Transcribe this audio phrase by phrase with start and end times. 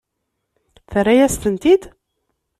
[0.91, 1.83] Terra-yas-tent-id?